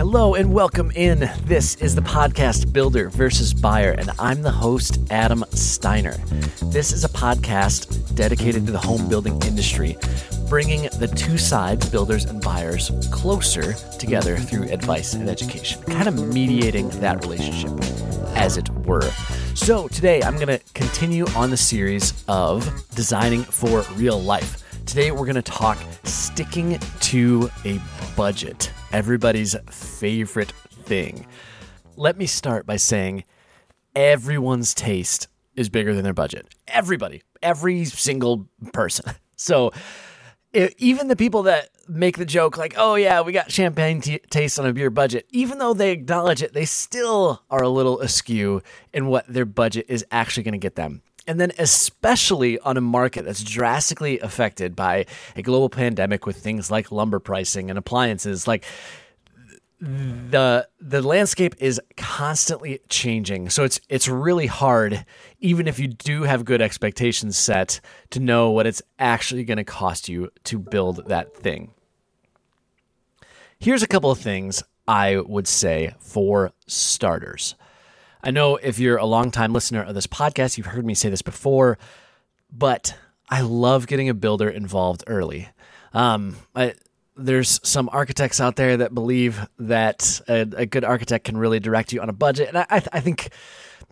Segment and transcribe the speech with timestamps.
[0.00, 1.30] Hello and welcome in.
[1.44, 6.16] This is the podcast Builder versus Buyer, and I'm the host, Adam Steiner.
[6.62, 9.98] This is a podcast dedicated to the home building industry,
[10.48, 16.32] bringing the two sides, builders and buyers, closer together through advice and education, kind of
[16.32, 17.72] mediating that relationship,
[18.34, 19.10] as it were.
[19.54, 24.64] So, today I'm going to continue on the series of designing for real life.
[24.86, 27.78] Today, we're going to talk sticking to a
[28.16, 30.52] budget everybody's favorite
[30.84, 31.26] thing.
[31.96, 33.24] Let me start by saying
[33.94, 36.54] everyone's taste is bigger than their budget.
[36.68, 39.06] Everybody, every single person.
[39.42, 39.72] So
[40.52, 44.58] even the people that make the joke like, "Oh yeah, we got champagne t- taste
[44.58, 48.60] on a beer budget," even though they acknowledge it, they still are a little askew
[48.92, 51.00] in what their budget is actually going to get them.
[51.30, 56.72] And then, especially on a market that's drastically affected by a global pandemic with things
[56.72, 58.64] like lumber pricing and appliances, like
[59.80, 63.48] the the landscape is constantly changing.
[63.48, 65.06] So it's it's really hard,
[65.38, 69.64] even if you do have good expectations set, to know what it's actually going to
[69.64, 71.70] cost you to build that thing.
[73.60, 77.54] Here's a couple of things I would say for starters.
[78.22, 81.22] I know if you're a longtime listener of this podcast, you've heard me say this
[81.22, 81.78] before,
[82.52, 82.94] but
[83.28, 85.48] I love getting a builder involved early.
[85.94, 86.74] Um, I,
[87.16, 91.92] there's some architects out there that believe that a, a, good architect can really direct
[91.92, 93.30] you on a budget, and I, I think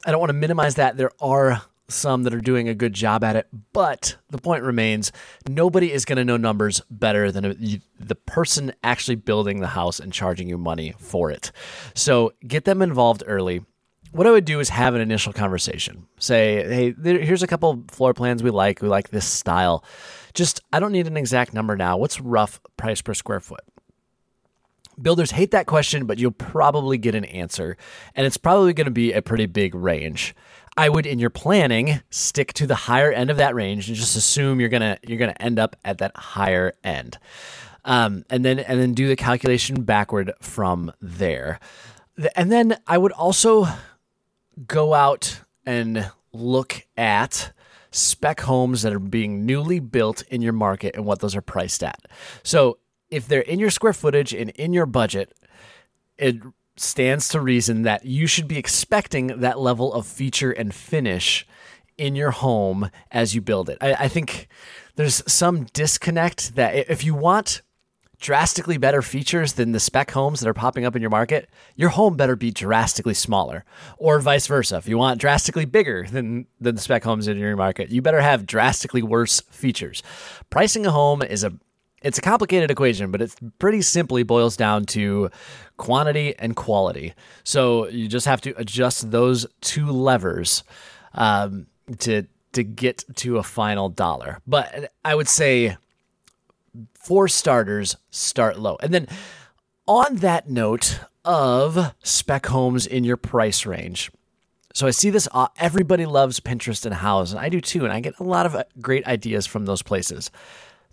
[0.07, 0.97] I don't want to minimize that.
[0.97, 5.11] There are some that are doing a good job at it, but the point remains:
[5.49, 7.55] nobody is going to know numbers better than a,
[7.99, 11.51] the person actually building the house and charging you money for it.
[11.95, 13.65] So get them involved early
[14.13, 16.07] what I would do is have an initial conversation.
[16.19, 18.83] Say, hey, there, here's a couple floor plans we like.
[18.83, 19.85] We like this style.
[20.35, 21.97] Just, I don't need an exact number now.
[21.97, 23.61] What's rough price per square foot?
[25.01, 27.77] Builders hate that question, but you'll probably get an answer,
[28.17, 30.35] and it's probably going to be a pretty big range.
[30.77, 34.17] I would, in your planning, stick to the higher end of that range and just
[34.17, 37.19] assume you're gonna you're gonna end up at that higher end,
[37.85, 41.59] um, and then and then do the calculation backward from there.
[42.37, 43.67] And then I would also
[44.67, 47.53] go out and look at
[47.91, 51.83] spec homes that are being newly built in your market and what those are priced
[51.83, 52.01] at.
[52.43, 52.79] So
[53.11, 55.33] if they're in your square footage and in your budget,
[56.17, 56.37] it
[56.77, 61.47] stands to reason that you should be expecting that level of feature and finish
[61.97, 63.79] in your home as you build it.
[63.81, 64.49] I, I think
[64.95, 67.63] there's some disconnect that if you want
[68.21, 71.91] drastically better features than the spec homes that are popping up in your market, your
[71.91, 73.65] home better be drastically smaller.
[73.97, 74.77] Or vice versa.
[74.77, 78.21] If you want drastically bigger than, than the spec homes in your market, you better
[78.21, 80.03] have drastically worse features.
[80.51, 81.53] Pricing a home is a
[82.01, 85.31] it's a complicated equation, but it pretty simply boils down to
[85.79, 87.13] quantity and quality.
[87.43, 90.63] So you just have to adjust those two levers
[91.15, 91.67] um,
[91.99, 94.41] to to get to a final dollar.
[94.47, 95.77] But I would say
[96.95, 98.77] for starters, start low.
[98.83, 99.09] And then
[99.87, 104.11] on that note of spec homes in your price range,
[104.75, 107.93] so I see this, uh, everybody loves Pinterest and Houzz, and I do too, and
[107.93, 110.31] I get a lot of uh, great ideas from those places.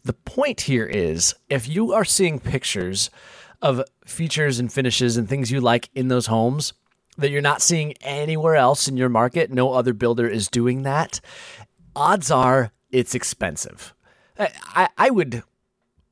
[0.04, 3.10] The point here is if you are seeing pictures
[3.62, 6.74] of features and finishes and things you like in those homes
[7.18, 11.20] that you're not seeing anywhere else in your market, no other builder is doing that,
[11.96, 13.94] odds are it's expensive.
[14.38, 15.44] I, I would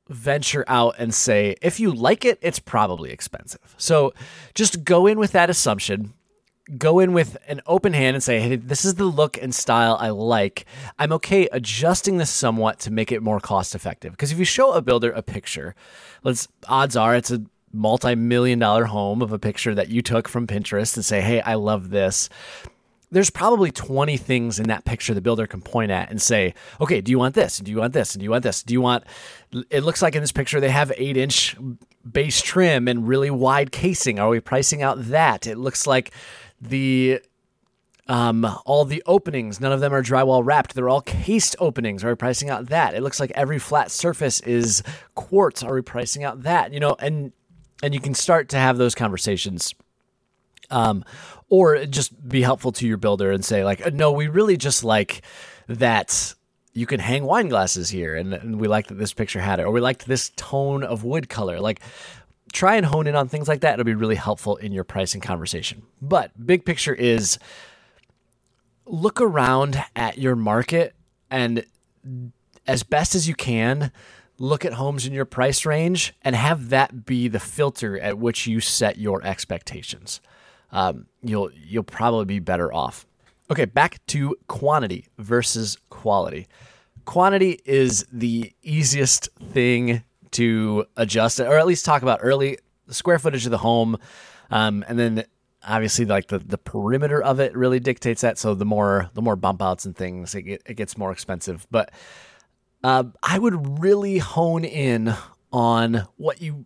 [0.08, 3.74] venture out and say if you like it, it's probably expensive.
[3.78, 4.12] So
[4.54, 6.12] just go in with that assumption.
[6.78, 9.98] Go in with an open hand and say, hey, this is the look and style
[10.00, 10.64] I like.
[10.98, 14.12] I'm okay adjusting this somewhat to make it more cost effective.
[14.12, 15.74] Because if you show a builder a picture,
[16.22, 20.46] let's odds are it's a multi-million dollar home of a picture that you took from
[20.46, 22.30] Pinterest and say, hey, I love this
[23.14, 27.00] there's probably 20 things in that picture the builder can point at and say, okay,
[27.00, 27.58] do you want this?
[27.58, 28.14] Do you want this?
[28.14, 28.64] Do you want this?
[28.64, 29.04] Do you want,
[29.70, 31.56] it looks like in this picture they have eight inch
[32.10, 34.18] base trim and really wide casing.
[34.18, 35.46] Are we pricing out that?
[35.46, 36.10] It looks like
[36.60, 37.20] the,
[38.08, 40.74] um, all the openings, none of them are drywall wrapped.
[40.74, 42.02] They're all cased openings.
[42.02, 42.96] Are we pricing out that?
[42.96, 44.82] It looks like every flat surface is
[45.14, 45.62] quartz.
[45.62, 46.72] Are we pricing out that?
[46.72, 47.32] You know, and,
[47.80, 49.72] and you can start to have those conversations
[50.70, 51.04] um,
[51.48, 55.22] or just be helpful to your builder and say like, no, we really just like
[55.68, 56.34] that
[56.72, 59.62] you can hang wine glasses here, and, and we like that this picture had it,
[59.62, 61.60] or we liked this tone of wood color.
[61.60, 61.80] Like,
[62.52, 63.74] try and hone in on things like that.
[63.74, 65.82] It'll be really helpful in your pricing conversation.
[66.02, 67.38] But big picture is
[68.86, 70.94] look around at your market
[71.30, 71.64] and
[72.66, 73.92] as best as you can
[74.38, 78.46] look at homes in your price range and have that be the filter at which
[78.46, 80.20] you set your expectations.
[80.74, 83.06] Um, you'll you'll probably be better off.
[83.50, 86.48] Okay, back to quantity versus quality.
[87.04, 92.58] Quantity is the easiest thing to adjust, or at least talk about early.
[92.86, 93.96] The square footage of the home,
[94.50, 95.24] um, and then
[95.66, 98.36] obviously like the, the perimeter of it really dictates that.
[98.36, 101.66] So the more the more bump outs and things, it, get, it gets more expensive.
[101.70, 101.92] But
[102.82, 105.14] uh, I would really hone in
[105.52, 106.64] on what you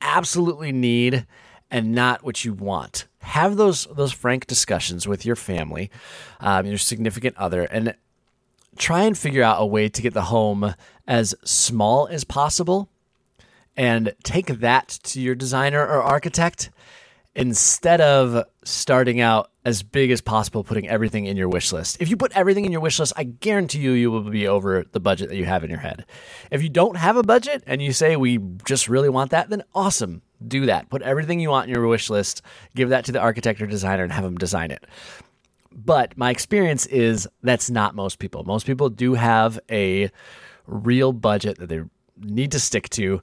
[0.00, 1.26] absolutely need
[1.70, 3.06] and not what you want.
[3.26, 5.90] Have those those frank discussions with your family,
[6.40, 7.94] um, your significant other, and
[8.78, 10.74] try and figure out a way to get the home
[11.06, 12.88] as small as possible,
[13.76, 16.70] and take that to your designer or architect
[17.34, 21.98] instead of starting out as big as possible putting everything in your wish list.
[22.00, 24.84] If you put everything in your wish list, I guarantee you you will be over
[24.92, 26.06] the budget that you have in your head.
[26.50, 29.64] If you don't have a budget and you say we just really want that, then
[29.74, 30.22] awesome.
[30.46, 30.88] Do that.
[30.90, 32.42] Put everything you want in your wish list,
[32.74, 34.84] give that to the architect or designer and have them design it.
[35.72, 38.44] But my experience is that's not most people.
[38.44, 40.10] Most people do have a
[40.66, 41.82] real budget that they
[42.18, 43.20] need to stick to.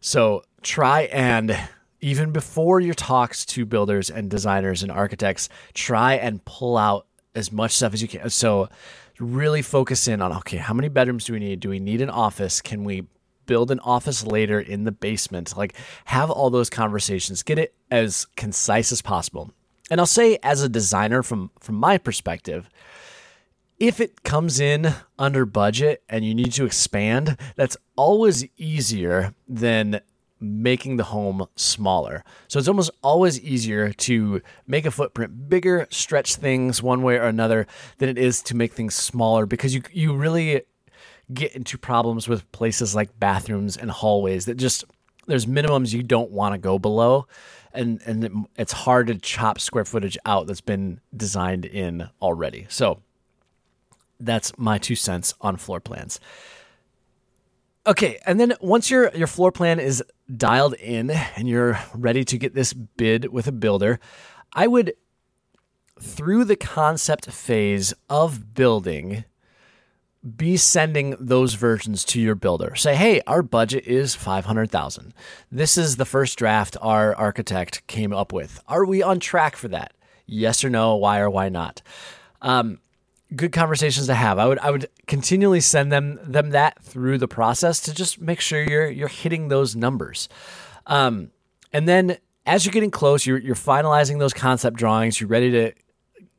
[0.00, 1.56] So try and
[2.00, 7.50] even before your talks to builders and designers and architects, try and pull out as
[7.50, 8.30] much stuff as you can.
[8.30, 8.68] So
[9.18, 11.60] really focus in on okay, how many bedrooms do we need?
[11.60, 12.60] Do we need an office?
[12.60, 13.06] Can we
[13.46, 15.56] build an office later in the basement?
[15.56, 15.74] Like
[16.06, 17.42] have all those conversations.
[17.42, 19.50] Get it as concise as possible.
[19.90, 22.68] And I'll say as a designer from from my perspective,
[23.78, 30.00] if it comes in under budget and you need to expand, that's always easier than
[30.40, 32.24] making the home smaller.
[32.48, 37.24] So it's almost always easier to make a footprint bigger, stretch things one way or
[37.24, 37.66] another
[37.98, 40.62] than it is to make things smaller because you you really
[41.32, 44.84] get into problems with places like bathrooms and hallways that just
[45.26, 47.26] there's minimums you don't want to go below
[47.76, 52.66] and and it's hard to chop square footage out that's been designed in already.
[52.68, 53.02] So
[54.18, 56.18] that's my two cents on floor plans.
[57.86, 60.02] Okay, and then once your your floor plan is
[60.34, 64.00] dialed in and you're ready to get this bid with a builder,
[64.52, 64.94] I would
[66.00, 69.24] through the concept phase of building
[70.36, 72.74] be sending those versions to your builder.
[72.74, 75.14] Say, "Hey, our budget is 500,000.
[75.52, 78.60] This is the first draft our architect came up with.
[78.66, 79.92] Are we on track for that?
[80.26, 81.82] Yes or no, why or why not?"
[82.42, 82.78] Um,
[83.34, 84.38] good conversations to have.
[84.38, 88.40] I would I would continually send them them that through the process to just make
[88.40, 90.28] sure you're you're hitting those numbers.
[90.86, 91.30] Um,
[91.72, 95.20] and then as you're getting close, you're you're finalizing those concept drawings.
[95.20, 95.72] You're ready to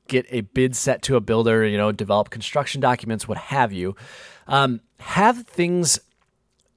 [0.07, 1.65] get a bid set to a builder.
[1.65, 3.95] You know, develop construction documents, what have you.
[4.47, 5.99] Um, have things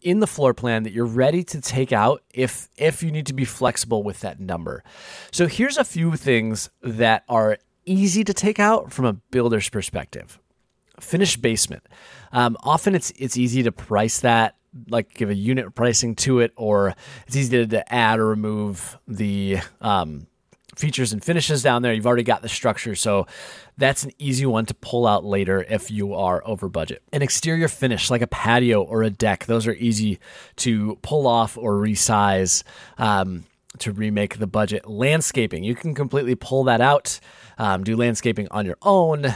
[0.03, 3.35] in the floor plan that you're ready to take out if if you need to
[3.35, 4.83] be flexible with that number.
[5.31, 10.39] So here's a few things that are easy to take out from a builder's perspective.
[10.99, 11.83] Finished basement.
[12.33, 14.57] Um, often it's it's easy to price that,
[14.89, 16.95] like give a unit pricing to it, or
[17.27, 20.27] it's easy to, add or remove the um,
[20.77, 21.93] features and finishes down there.
[21.93, 23.27] You've already got the structure, so
[23.77, 27.03] that's an easy one to pull out later if you are over budget.
[27.13, 30.19] An exterior finish like a patio or a deck, those are easy
[30.57, 32.63] to pull off or resize.
[32.99, 33.45] Um,
[33.79, 35.63] to remake the budget landscaping.
[35.63, 37.21] You can completely pull that out,
[37.57, 39.33] um, do landscaping on your own.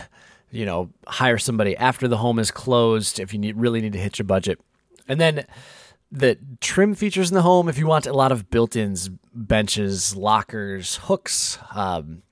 [0.50, 3.98] You know, hire somebody after the home is closed if you need, really need to
[3.98, 4.60] hit your budget.
[5.08, 5.46] And then
[6.14, 10.96] the trim features in the home, if you want a lot of built-ins, benches, lockers,
[11.02, 12.22] hooks, um,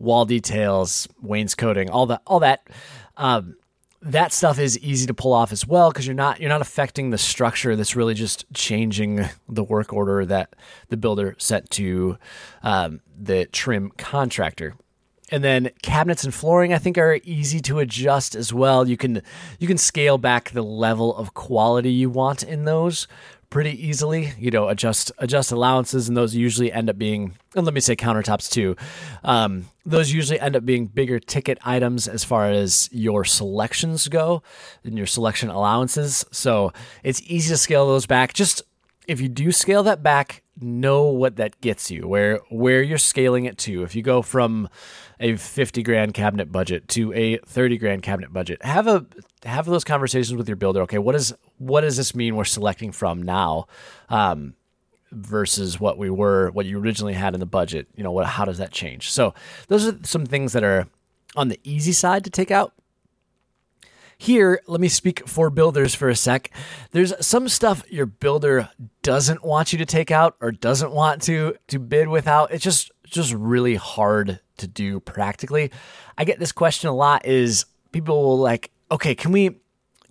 [0.00, 2.66] wall details, wainscoting, all that, all that.
[3.16, 3.56] Um,
[4.02, 7.10] that stuff is easy to pull off as well because you're not you're not affecting
[7.10, 10.56] the structure that's really just changing the work order that
[10.88, 12.16] the builder set to
[12.62, 14.74] um, the trim contractor
[15.30, 19.22] and then cabinets and flooring i think are easy to adjust as well you can
[19.58, 23.06] you can scale back the level of quality you want in those
[23.50, 24.32] pretty easily.
[24.38, 27.96] You know, adjust adjust allowances, and those usually end up being, and let me say
[27.96, 28.76] countertops too.
[29.22, 34.42] Um, those usually end up being bigger ticket items as far as your selections go
[34.84, 36.24] and your selection allowances.
[36.30, 36.72] So
[37.02, 38.32] it's easy to scale those back.
[38.32, 38.62] Just
[39.06, 43.44] if you do scale that back, know what that gets you, where where you're scaling
[43.44, 43.82] it to.
[43.82, 44.68] If you go from
[45.18, 49.06] a 50 grand cabinet budget to a 30 grand cabinet budget, have a
[49.44, 50.82] have those conversations with your builder.
[50.82, 53.66] Okay, what is what does this mean we're selecting from now?
[54.08, 54.54] Um,
[55.12, 58.44] versus what we were what you originally had in the budget you know what how
[58.44, 59.34] does that change so
[59.66, 60.86] those are some things that are
[61.34, 62.72] on the easy side to take out
[64.22, 66.50] Here, let me speak for builders for a sec.
[66.90, 68.68] There's some stuff your builder
[69.00, 72.52] doesn't want you to take out or doesn't want to to bid without.
[72.52, 75.70] It's just just really hard to do practically.
[76.18, 79.56] I get this question a lot is people will like, "Okay, can we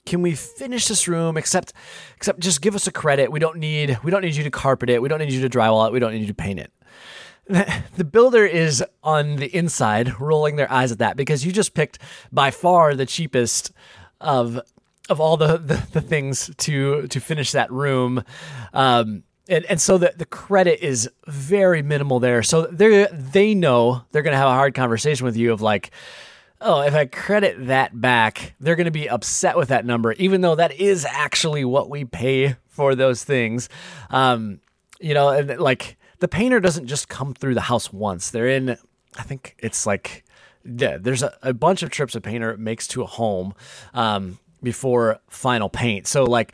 [0.08, 1.72] can we finish this room except
[2.16, 3.32] except just give us a credit.
[3.32, 5.04] We don't need we don't need you to carpet it.
[5.04, 5.94] We don't need you to drywall it.
[5.94, 6.72] We don't need you to paint it."
[7.98, 11.98] the builder is on the inside rolling their eyes at that because you just picked
[12.32, 13.72] by far the cheapest
[14.22, 14.60] of
[15.10, 18.24] of all the, the, the things to to finish that room.
[18.74, 22.44] Um, and, and so the, the credit is very minimal there.
[22.44, 25.92] So they they know they're going to have a hard conversation with you of like
[26.62, 30.42] oh if i credit that back they're going to be upset with that number even
[30.42, 33.70] though that is actually what we pay for those things.
[34.10, 34.60] Um,
[35.00, 38.30] you know and like the painter doesn't just come through the house once.
[38.30, 38.78] They're in,
[39.18, 40.24] I think it's like,
[40.76, 43.54] yeah, there's a, a bunch of trips a painter makes to a home
[43.94, 46.08] um, before final paint.
[46.08, 46.54] So like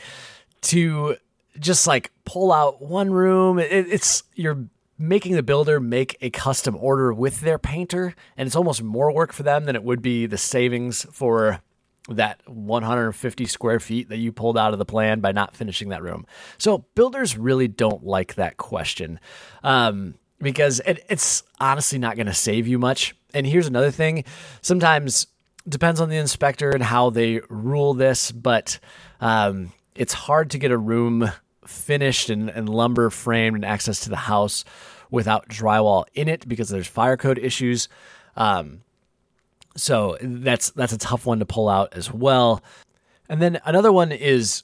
[0.61, 1.17] to
[1.59, 4.67] just like pull out one room, it, it's you're
[4.97, 9.33] making the builder make a custom order with their painter, and it's almost more work
[9.33, 11.61] for them than it would be the savings for
[12.07, 16.03] that 150 square feet that you pulled out of the plan by not finishing that
[16.03, 16.25] room.
[16.57, 19.19] So builders really don't like that question
[19.63, 23.15] um, because it, it's honestly not going to save you much.
[23.35, 24.23] And here's another thing:
[24.61, 25.27] sometimes
[25.67, 28.79] depends on the inspector and how they rule this, but
[29.19, 31.31] um, it's hard to get a room
[31.65, 34.63] finished and, and lumber framed and access to the house
[35.09, 37.87] without drywall in it because there's fire code issues.
[38.35, 38.81] Um,
[39.75, 42.63] so that's that's a tough one to pull out as well.
[43.27, 44.63] And then another one is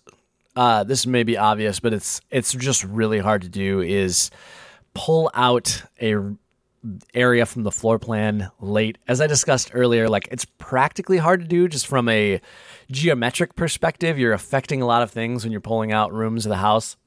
[0.56, 4.32] uh, this may be obvious, but it's it's just really hard to do is
[4.94, 6.16] pull out a
[7.14, 8.98] area from the floor plan late.
[9.08, 12.42] As I discussed earlier, like it's practically hard to do just from a
[12.90, 14.18] geometric perspective.
[14.18, 16.98] You're affecting a lot of things when you're pulling out rooms of the house.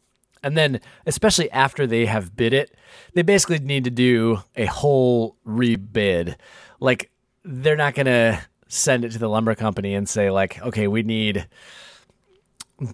[0.42, 2.76] And then, especially after they have bid it,
[3.14, 6.36] they basically need to do a whole rebid.
[6.80, 7.10] Like
[7.44, 11.02] they're not going to send it to the lumber company and say like, okay, we
[11.02, 11.48] need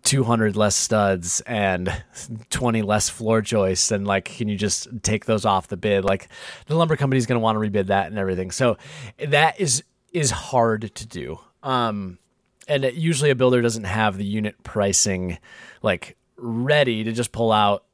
[0.02, 2.02] 200 less studs and
[2.50, 6.04] 20 less floor joists and like can you just take those off the bid?
[6.04, 6.28] Like
[6.66, 8.50] the lumber company is going to want to rebid that and everything.
[8.50, 8.76] So
[9.18, 9.82] that is
[10.12, 11.40] is hard to do.
[11.62, 12.18] Um
[12.68, 15.38] and it, usually a builder doesn't have the unit pricing
[15.82, 17.84] like ready to just pull out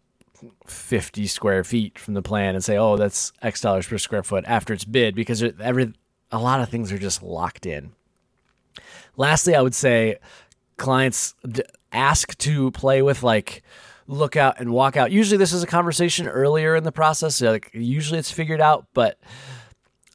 [0.67, 4.45] 50 square feet from the plan and say oh that's x dollars per square foot
[4.47, 5.95] after it's bid because every
[6.33, 7.93] a lot of things are just locked in.
[9.17, 10.19] Lastly, I would say
[10.77, 11.35] clients
[11.93, 13.63] ask to play with like
[14.07, 15.11] look out and walk out.
[15.11, 17.41] Usually this is a conversation earlier in the process.
[17.41, 19.19] Like usually it's figured out, but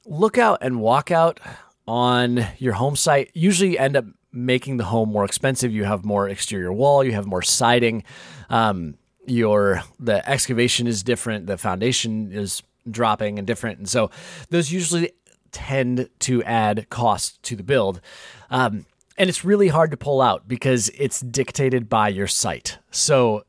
[0.06, 1.40] look out and walk out
[1.88, 5.72] on your home site usually end up making the home more expensive.
[5.72, 8.04] You have more exterior wall, you have more siding.
[8.50, 14.10] Um, your the excavation is different, the foundation is dropping and different, and so
[14.50, 15.12] those usually
[15.52, 18.02] tend to add cost to the build.
[18.50, 18.86] Um,
[19.22, 22.80] and it's really hard to pull out because it's dictated by your site.
[22.90, 23.44] So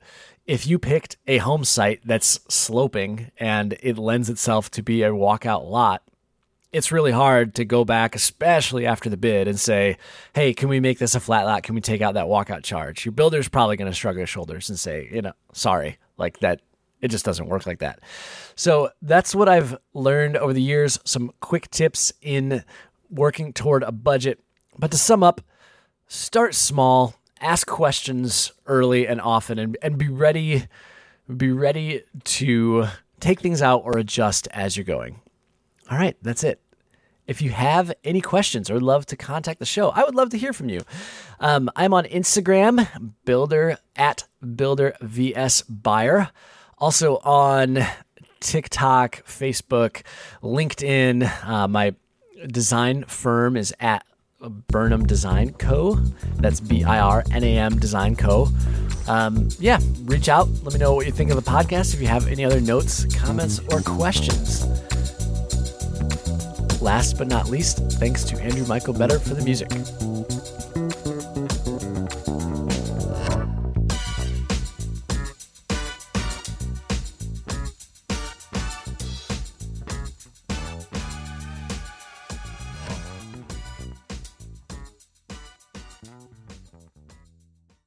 [0.45, 5.13] if you picked a home site that's sloping and it lends itself to be a
[5.13, 6.03] walkout lot,
[6.73, 9.97] it's really hard to go back, especially after the bid, and say,
[10.35, 11.63] hey, can we make this a flat lot?
[11.63, 13.07] Can we take out that walkout charge?
[13.07, 16.61] Your builder's probably going to shrug his shoulders and say, you know, sorry, like that
[17.01, 18.01] it just doesn't work like that.
[18.57, 20.99] So that's what I've learned over the years.
[21.07, 22.63] Some quick tips in
[23.09, 24.39] working toward a budget.
[24.79, 25.41] But to sum up,
[26.13, 30.67] start small, ask questions early and often, and, and be ready.
[31.35, 32.87] Be ready to
[33.21, 35.21] take things out or adjust as you're going.
[35.91, 36.61] All right, that's it.
[37.27, 40.39] If you have any questions or love to contact the show, I would love to
[40.39, 40.81] hear from you.
[41.41, 44.25] Um, I'm on Instagram, builder at
[44.57, 46.29] builder vs buyer.
[46.77, 47.79] Also on
[48.41, 50.03] TikTok, Facebook,
[50.43, 51.47] LinkedIn.
[51.47, 51.95] Uh, my
[52.49, 54.05] design firm is at
[54.49, 55.95] Birnam Design Co.
[56.37, 58.49] That's B I R N A M Design Co.
[59.09, 60.49] Um, yeah, reach out.
[60.63, 61.95] Let me know what you think of the podcast.
[61.95, 64.65] If you have any other notes, comments, or questions.
[66.81, 69.71] Last but not least, thanks to Andrew Michael Better for the music.